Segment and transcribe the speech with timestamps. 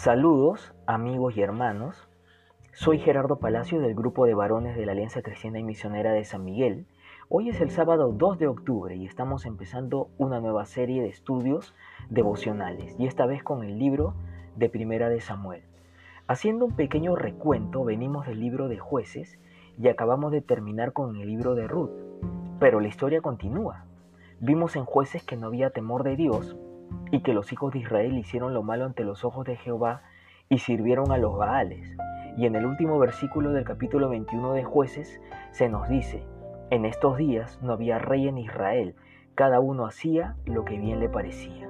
[0.00, 2.08] Saludos, amigos y hermanos.
[2.72, 6.42] Soy Gerardo Palacio del grupo de varones de la Alianza Cristiana y Misionera de San
[6.42, 6.86] Miguel.
[7.28, 11.74] Hoy es el sábado 2 de octubre y estamos empezando una nueva serie de estudios
[12.08, 14.14] devocionales y esta vez con el libro
[14.56, 15.64] de Primera de Samuel.
[16.26, 19.38] Haciendo un pequeño recuento, venimos del libro de jueces
[19.78, 21.90] y acabamos de terminar con el libro de Ruth.
[22.58, 23.84] Pero la historia continúa.
[24.40, 26.56] Vimos en jueces que no había temor de Dios
[27.10, 30.02] y que los hijos de Israel hicieron lo malo ante los ojos de Jehová
[30.48, 31.96] y sirvieron a los Baales.
[32.36, 36.24] Y en el último versículo del capítulo 21 de jueces se nos dice,
[36.70, 38.94] en estos días no había rey en Israel,
[39.34, 41.68] cada uno hacía lo que bien le parecía.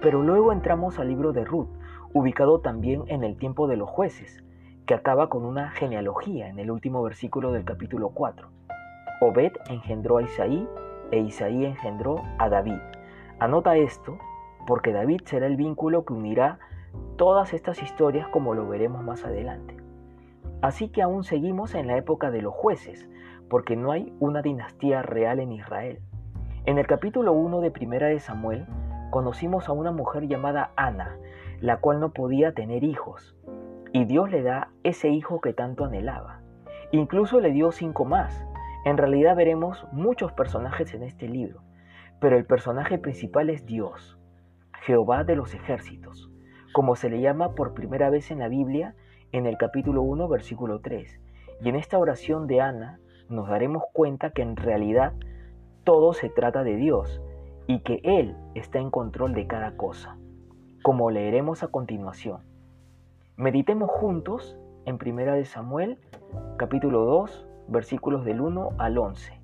[0.00, 1.68] Pero luego entramos al libro de Ruth,
[2.12, 4.42] ubicado también en el tiempo de los jueces,
[4.86, 8.48] que acaba con una genealogía en el último versículo del capítulo 4.
[9.20, 10.68] Obed engendró a Isaí
[11.10, 12.80] e Isaí engendró a David.
[13.38, 14.18] Anota esto
[14.66, 16.58] porque David será el vínculo que unirá
[17.16, 19.76] todas estas historias como lo veremos más adelante.
[20.62, 23.08] Así que aún seguimos en la época de los jueces,
[23.48, 26.00] porque no hay una dinastía real en Israel.
[26.66, 28.66] En el capítulo 1 de Primera de Samuel
[29.10, 31.18] conocimos a una mujer llamada Ana,
[31.60, 33.36] la cual no podía tener hijos,
[33.92, 36.40] y Dios le da ese hijo que tanto anhelaba.
[36.90, 38.44] Incluso le dio cinco más.
[38.84, 41.60] En realidad veremos muchos personajes en este libro,
[42.20, 44.18] pero el personaje principal es Dios.
[44.84, 46.30] Jehová de los ejércitos,
[46.74, 48.94] como se le llama por primera vez en la Biblia
[49.32, 51.20] en el capítulo 1, versículo 3.
[51.62, 55.14] Y en esta oración de Ana nos daremos cuenta que en realidad
[55.84, 57.22] todo se trata de Dios
[57.66, 60.18] y que Él está en control de cada cosa,
[60.82, 62.42] como leeremos a continuación.
[63.36, 65.98] Meditemos juntos en Primera de Samuel,
[66.58, 69.40] capítulo 2, versículos del 1 al 11.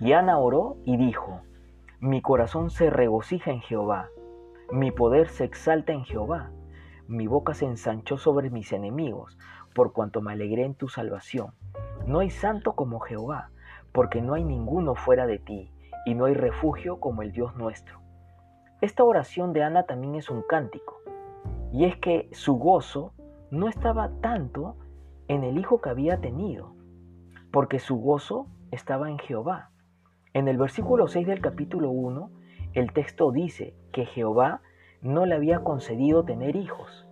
[0.00, 1.42] Y Ana oró y dijo,
[2.02, 4.08] mi corazón se regocija en Jehová,
[4.72, 6.50] mi poder se exalta en Jehová,
[7.06, 9.38] mi boca se ensanchó sobre mis enemigos,
[9.72, 11.54] por cuanto me alegré en tu salvación.
[12.04, 13.50] No hay santo como Jehová,
[13.92, 15.70] porque no hay ninguno fuera de ti,
[16.04, 18.00] y no hay refugio como el Dios nuestro.
[18.80, 20.96] Esta oración de Ana también es un cántico,
[21.72, 23.12] y es que su gozo
[23.52, 24.74] no estaba tanto
[25.28, 26.74] en el hijo que había tenido,
[27.52, 29.71] porque su gozo estaba en Jehová.
[30.34, 32.30] En el versículo 6 del capítulo 1,
[32.72, 34.62] el texto dice que Jehová
[35.02, 37.06] no le había concedido tener hijos.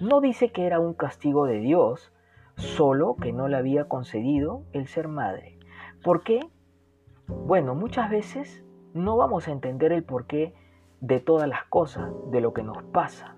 [0.00, 2.12] No dice que era un castigo de Dios,
[2.56, 5.58] solo que no le había concedido el ser madre.
[6.04, 6.40] ¿Por qué?
[7.26, 8.62] Bueno, muchas veces
[8.92, 10.54] no vamos a entender el porqué
[11.00, 13.36] de todas las cosas, de lo que nos pasa.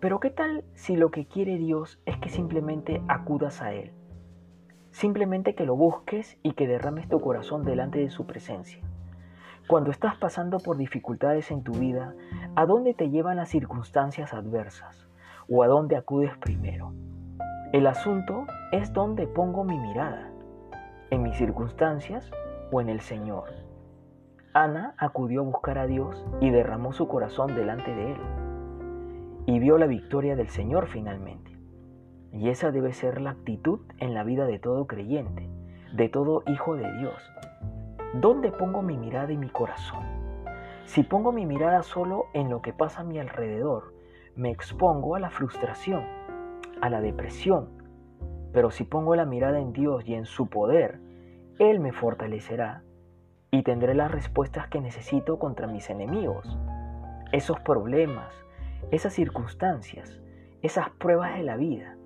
[0.00, 3.92] Pero ¿qué tal si lo que quiere Dios es que simplemente acudas a Él?
[4.92, 8.82] Simplemente que lo busques y que derrames tu corazón delante de su presencia.
[9.66, 12.14] Cuando estás pasando por dificultades en tu vida,
[12.56, 15.08] ¿a dónde te llevan las circunstancias adversas?
[15.48, 16.92] ¿O a dónde acudes primero?
[17.72, 20.30] El asunto es dónde pongo mi mirada,
[21.10, 22.30] en mis circunstancias
[22.70, 23.44] o en el Señor.
[24.52, 28.20] Ana acudió a buscar a Dios y derramó su corazón delante de Él.
[29.46, 31.51] Y vio la victoria del Señor finalmente.
[32.32, 35.50] Y esa debe ser la actitud en la vida de todo creyente,
[35.92, 37.30] de todo hijo de Dios.
[38.14, 40.02] ¿Dónde pongo mi mirada y mi corazón?
[40.86, 43.92] Si pongo mi mirada solo en lo que pasa a mi alrededor,
[44.34, 46.04] me expongo a la frustración,
[46.80, 47.68] a la depresión.
[48.54, 51.00] Pero si pongo la mirada en Dios y en su poder,
[51.58, 52.82] Él me fortalecerá
[53.50, 56.58] y tendré las respuestas que necesito contra mis enemigos.
[57.30, 58.34] Esos problemas,
[58.90, 60.18] esas circunstancias,
[60.62, 61.98] esas pruebas de la vida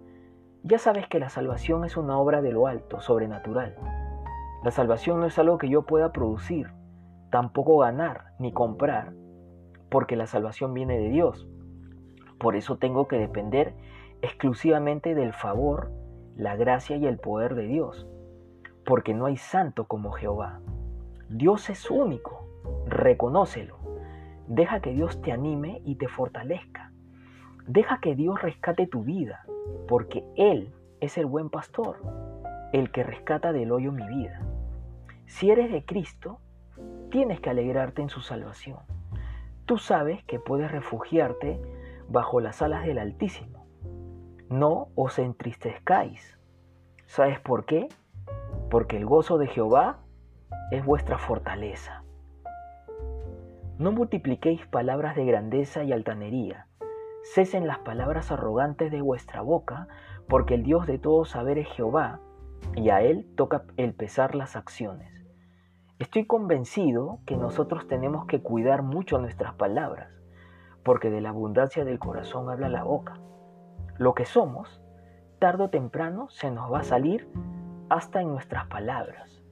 [0.67, 3.77] ya sabes que la salvación es una obra de lo alto, sobrenatural.
[4.65, 6.73] La salvación no es algo que yo pueda producir,
[7.31, 9.13] tampoco ganar ni comprar,
[9.91, 11.47] porque la salvación viene de Dios.
[12.41, 13.75] Por eso tengo que depender
[14.23, 15.93] exclusivamente del favor,
[16.37, 18.09] la gracia y el poder de Dios,
[18.85, 20.61] porque no hay santo como Jehová.
[21.29, 22.45] Dios es único,
[22.87, 23.77] reconócelo.
[24.49, 26.91] Deja que Dios te anime y te fortalezca.
[27.69, 29.45] Deja que Dios rescate tu vida,
[29.87, 31.99] porque Él es el buen pastor,
[32.73, 34.41] el que rescata del hoyo mi vida.
[35.27, 36.41] Si eres de Cristo,
[37.11, 38.79] tienes que alegrarte en su salvación.
[39.65, 41.61] Tú sabes que puedes refugiarte
[42.09, 43.67] bajo las alas del Altísimo.
[44.49, 46.39] No os entristezcáis.
[47.07, 47.89] ¿Sabes por qué?
[48.71, 49.99] Porque el gozo de Jehová
[50.71, 52.03] es vuestra fortaleza.
[53.79, 56.67] No multipliquéis palabras de grandeza y altanería
[57.35, 59.89] Cesen las palabras arrogantes de vuestra boca,
[60.29, 62.21] porque el Dios de todo saber es Jehová,
[62.77, 65.27] y a Él toca el pesar las acciones.
[65.99, 70.09] Estoy convencido que nosotros tenemos que cuidar mucho nuestras palabras,
[70.85, 73.19] porque de la abundancia del corazón habla la boca.
[73.99, 74.81] Lo que somos,
[75.41, 77.29] tarde o temprano, se nos va a salir
[77.89, 79.43] hasta en nuestras palabras.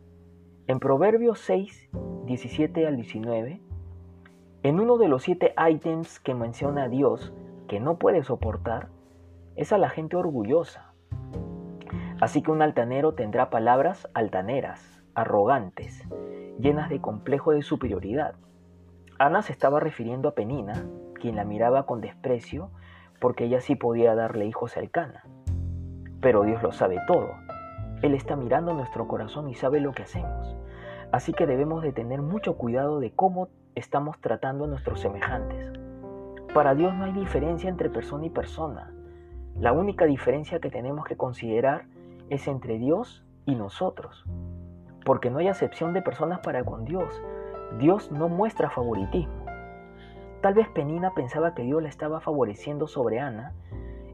[0.68, 1.90] En Proverbios 6,
[2.24, 3.60] 17 al 19,
[4.62, 7.34] en uno de los siete ítems que menciona Dios
[7.68, 8.88] que no puede soportar,
[9.56, 10.92] es a la gente orgullosa.
[12.20, 16.06] Así que un altanero tendrá palabras altaneras, arrogantes,
[16.58, 18.34] llenas de complejo de superioridad.
[19.18, 22.70] Ana se estaba refiriendo a Penina, quien la miraba con desprecio
[23.20, 25.24] porque ella sí podía darle hijos a Elcana.
[26.20, 27.30] Pero Dios lo sabe todo.
[28.02, 30.56] Él está mirando nuestro corazón y sabe lo que hacemos.
[31.12, 35.83] Así que debemos de tener mucho cuidado de cómo estamos tratando a nuestros semejantes.
[36.54, 38.92] Para Dios no hay diferencia entre persona y persona.
[39.58, 41.86] La única diferencia que tenemos que considerar
[42.30, 44.24] es entre Dios y nosotros.
[45.04, 47.20] Porque no hay acepción de personas para con Dios.
[47.80, 49.44] Dios no muestra favoritismo.
[50.42, 53.52] Tal vez Penina pensaba que Dios la estaba favoreciendo sobre Ana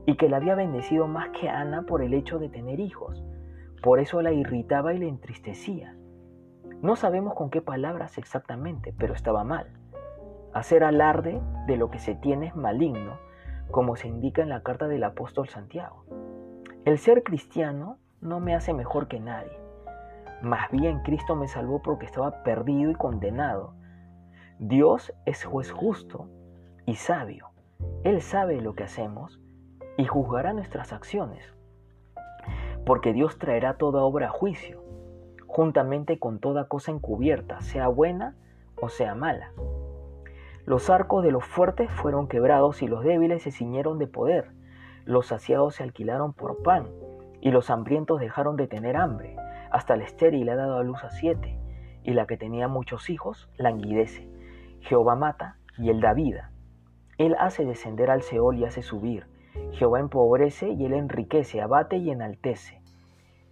[0.06, 3.22] y que la había bendecido más que Ana por el hecho de tener hijos.
[3.82, 5.94] Por eso la irritaba y le entristecía.
[6.80, 9.79] No sabemos con qué palabras exactamente, pero estaba mal.
[10.52, 13.18] Hacer alarde de lo que se tiene es maligno,
[13.70, 16.04] como se indica en la carta del apóstol Santiago.
[16.84, 19.56] El ser cristiano no me hace mejor que nadie.
[20.42, 23.74] Más bien Cristo me salvó porque estaba perdido y condenado.
[24.58, 26.28] Dios es juez justo
[26.84, 27.50] y sabio.
[28.02, 29.40] Él sabe lo que hacemos
[29.96, 31.44] y juzgará nuestras acciones.
[32.84, 34.82] Porque Dios traerá toda obra a juicio,
[35.46, 38.34] juntamente con toda cosa encubierta, sea buena
[38.80, 39.52] o sea mala.
[40.70, 44.52] Los arcos de los fuertes fueron quebrados y los débiles se ciñeron de poder.
[45.04, 46.86] Los saciados se alquilaron por pan
[47.40, 49.34] y los hambrientos dejaron de tener hambre.
[49.72, 51.58] Hasta el estéril ha dado a luz a siete
[52.04, 54.30] y la que tenía muchos hijos languidece.
[54.78, 56.52] Jehová mata y él da vida.
[57.18, 59.26] Él hace descender al Seol y hace subir.
[59.72, 62.80] Jehová empobrece y él enriquece, abate y enaltece.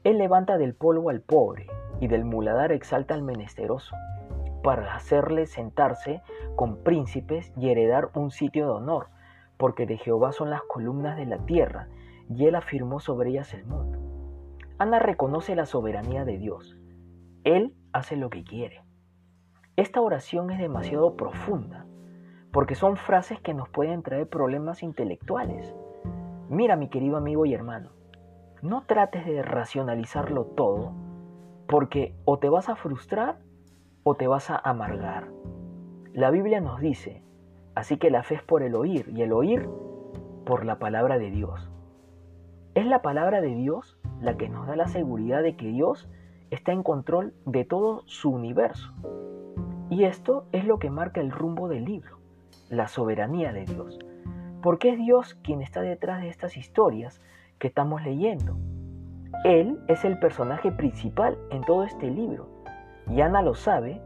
[0.05, 1.67] Él levanta del polvo al pobre
[1.99, 3.97] y del muladar exalta al menesteroso
[4.63, 6.23] para hacerle sentarse
[6.57, 9.09] con príncipes y heredar un sitio de honor,
[9.57, 11.89] porque de Jehová son las columnas de la tierra,
[12.29, 13.99] y él afirmó sobre ellas el mundo.
[14.79, 16.79] Ana reconoce la soberanía de Dios.
[17.45, 18.83] Él hace lo que quiere.
[19.77, 21.87] Esta oración es demasiado profunda,
[22.53, 25.75] porque son frases que nos pueden traer problemas intelectuales.
[26.49, 27.91] Mira, mi querido amigo y hermano,
[28.63, 30.93] no trates de racionalizarlo todo,
[31.69, 33.39] porque o te vas a frustrar
[34.09, 35.29] o te vas a amargar.
[36.15, 37.21] La Biblia nos dice,
[37.75, 39.69] así que la fe es por el oír y el oír
[40.47, 41.71] por la palabra de Dios.
[42.75, 46.09] Es la palabra de Dios la que nos da la seguridad de que Dios
[46.51, 48.95] está en control de todo su universo.
[49.91, 52.17] Y esto es lo que marca el rumbo del libro,
[52.71, 53.99] la soberanía de Dios.
[54.63, 57.21] Porque es Dios quien está detrás de estas historias
[57.59, 58.57] que estamos leyendo.
[59.45, 62.58] Él es el personaje principal en todo este libro
[63.11, 64.01] y Ana lo sabe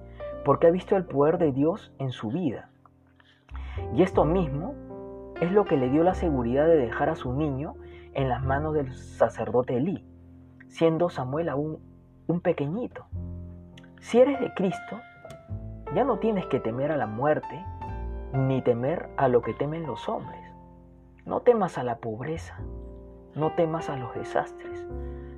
[0.45, 2.69] porque ha visto el poder de Dios en su vida.
[3.95, 4.75] Y esto mismo
[5.41, 7.75] es lo que le dio la seguridad de dejar a su niño
[8.15, 10.05] en las manos del sacerdote Elí,
[10.69, 11.79] siendo Samuel aún
[12.27, 13.07] un pequeñito.
[14.01, 15.01] Si eres de Cristo,
[15.95, 17.65] ya no tienes que temer a la muerte,
[18.32, 20.41] ni temer a lo que temen los hombres.
[21.25, 22.59] No temas a la pobreza,
[23.35, 24.87] no temas a los desastres,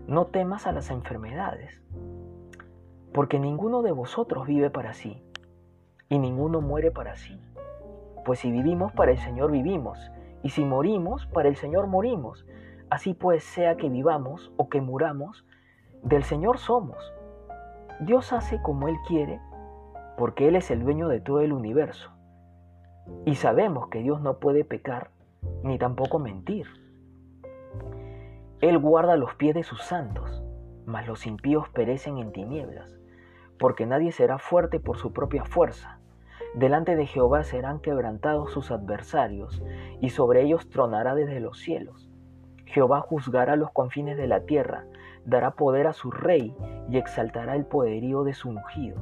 [0.07, 1.83] no temas a las enfermedades,
[3.15, 5.23] porque ninguno de vosotros vive para sí,
[6.09, 7.41] y ninguno muere para sí.
[8.25, 10.11] Pues si vivimos, para el Señor vivimos,
[10.43, 12.45] y si morimos, para el Señor morimos.
[12.91, 15.47] Así pues, sea que vivamos o que muramos,
[16.03, 17.15] del Señor somos.
[18.01, 19.41] Dios hace como Él quiere,
[20.19, 22.11] porque Él es el dueño de todo el universo.
[23.25, 25.13] Y sabemos que Dios no puede pecar,
[25.63, 26.67] ni tampoco mentir.
[28.61, 30.43] Él guarda los pies de sus santos,
[30.85, 33.04] mas los impíos perecen en tinieblas
[33.59, 35.99] porque nadie será fuerte por su propia fuerza.
[36.55, 39.63] Delante de Jehová serán quebrantados sus adversarios,
[40.01, 42.09] y sobre ellos tronará desde los cielos.
[42.67, 44.85] Jehová juzgará los confines de la tierra,
[45.25, 46.55] dará poder a su rey
[46.89, 49.01] y exaltará el poderío de su ungido.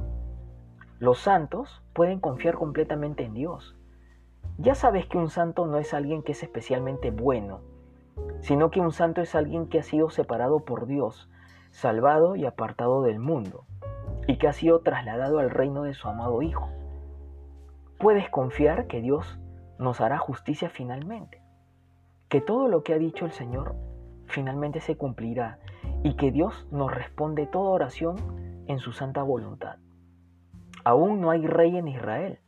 [0.99, 3.75] Los santos pueden confiar completamente en Dios.
[4.57, 7.61] Ya sabes que un santo no es alguien que es especialmente bueno,
[8.41, 11.29] sino que un santo es alguien que ha sido separado por Dios,
[11.71, 13.65] salvado y apartado del mundo
[14.27, 16.69] y que ha sido trasladado al reino de su amado Hijo.
[17.99, 19.39] Puedes confiar que Dios
[19.79, 21.41] nos hará justicia finalmente,
[22.29, 23.75] que todo lo que ha dicho el Señor
[24.25, 25.59] finalmente se cumplirá
[26.03, 28.17] y que Dios nos responde toda oración
[28.67, 29.77] en su santa voluntad.
[30.83, 32.39] Aún no hay rey en Israel,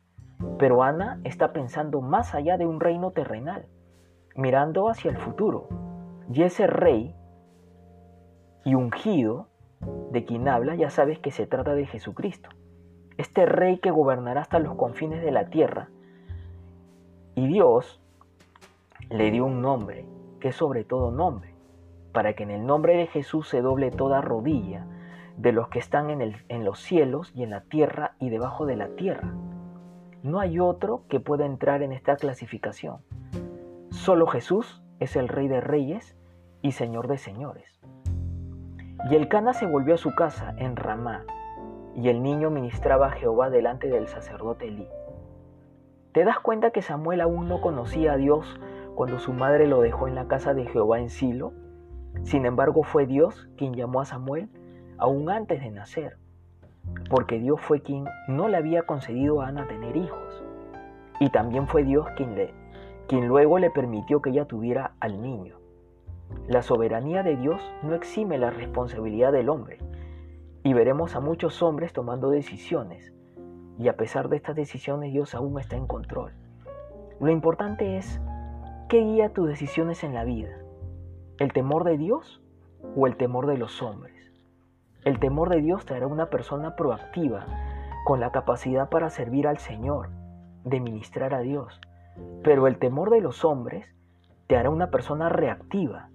[0.60, 3.67] Pero Ana está pensando más allá de un reino terrenal,
[4.36, 5.70] mirando hacia el futuro.
[6.29, 7.15] Y ese rey
[8.65, 9.48] y ungido
[10.12, 12.50] de quien habla, ya sabes que se trata de Jesucristo.
[13.17, 15.89] Este rey que gobernará hasta los confines de la tierra.
[17.36, 18.01] Y Dios
[19.10, 20.05] le dio un nombre,
[20.39, 21.53] que es sobre todo nombre,
[22.12, 24.86] para que en el nombre de Jesús se doble toda rodilla
[25.38, 28.65] de los que están en, el, en los cielos y en la tierra y debajo
[28.65, 29.34] de la tierra.
[30.24, 32.98] No hay otro que pueda entrar en esta clasificación.
[33.91, 36.17] Solo Jesús es el Rey de Reyes
[36.62, 37.79] y Señor de Señores.
[39.07, 41.25] Y el Cana se volvió a su casa en Ramá,
[41.95, 44.88] y el niño ministraba a Jehová delante del sacerdote Elí.
[46.12, 48.59] ¿Te das cuenta que Samuel aún no conocía a Dios
[48.95, 51.53] cuando su madre lo dejó en la casa de Jehová en Silo?
[52.24, 54.50] Sin embargo, fue Dios quien llamó a Samuel
[54.97, 56.17] aún antes de nacer,
[57.07, 60.43] porque Dios fue quien no le había concedido a Ana tener hijos,
[61.19, 62.55] y también fue Dios quien, le,
[63.07, 65.57] quien luego le permitió que ella tuviera al niño.
[66.48, 69.79] La soberanía de Dios no exime la responsabilidad del hombre,
[70.63, 73.13] y veremos a muchos hombres tomando decisiones,
[73.77, 76.34] y a pesar de estas decisiones Dios aún está en control.
[77.20, 78.20] Lo importante es,
[78.89, 80.58] ¿qué guía tus decisiones en la vida?
[81.39, 82.41] ¿El temor de Dios
[82.96, 84.13] o el temor de los hombres?
[85.03, 87.46] El temor de Dios te hará una persona proactiva,
[88.05, 90.10] con la capacidad para servir al Señor,
[90.63, 91.79] de ministrar a Dios.
[92.44, 93.88] Pero el temor de los hombres
[94.48, 96.10] te hará una persona reactiva,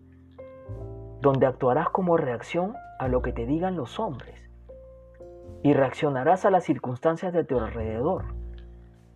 [1.20, 4.40] donde actuarás como reacción a lo que te digan los hombres
[5.62, 8.34] y reaccionarás a las circunstancias de tu alrededor.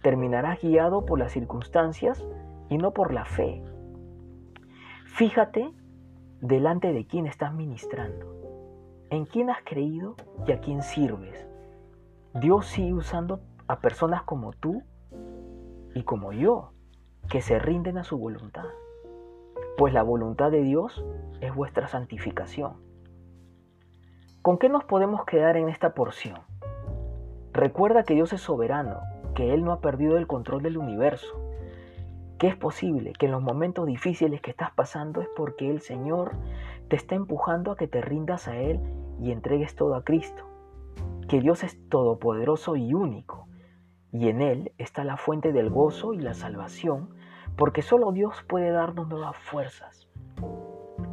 [0.03, 2.25] Terminarás guiado por las circunstancias
[2.69, 3.63] y no por la fe.
[5.07, 5.71] Fíjate
[6.41, 8.35] delante de quién estás ministrando
[9.15, 11.47] en quién has creído y a quién sirves.
[12.35, 14.83] Dios sigue usando a personas como tú
[15.95, 16.73] y como yo,
[17.29, 18.67] que se rinden a su voluntad.
[19.77, 21.05] Pues la voluntad de Dios
[21.41, 22.75] es vuestra santificación.
[24.41, 26.39] ¿Con qué nos podemos quedar en esta porción?
[27.53, 29.01] Recuerda que Dios es soberano,
[29.35, 31.41] que Él no ha perdido el control del universo,
[32.39, 36.37] que es posible que en los momentos difíciles que estás pasando es porque el Señor
[36.89, 38.79] te está empujando a que te rindas a Él
[39.21, 40.45] y entregues todo a Cristo,
[41.29, 43.49] que Dios es todopoderoso y único,
[44.13, 47.11] y en Él está la fuente del gozo y la salvación,
[47.57, 50.09] porque solo Dios puede darnos nuevas fuerzas.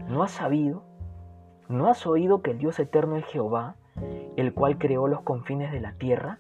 [0.08, 0.84] ¿No has sabido?
[1.70, 3.76] ¿No has oído que el Dios eterno es Jehová,
[4.36, 6.40] el cual creó los confines de la tierra?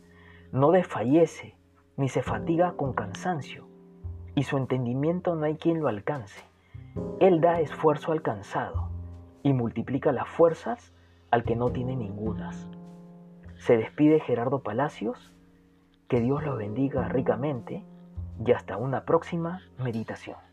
[0.52, 1.56] No desfallece,
[1.98, 3.68] ni se fatiga con cansancio,
[4.36, 6.44] y su entendimiento no hay quien lo alcance.
[7.20, 8.90] Él da esfuerzo alcanzado
[9.44, 10.94] y multiplica las fuerzas
[11.30, 12.70] al que no tiene ningunas.
[13.56, 15.34] Se despide Gerardo Palacios,
[16.10, 17.86] que Dios lo bendiga ricamente
[18.46, 20.51] y hasta una próxima meditación.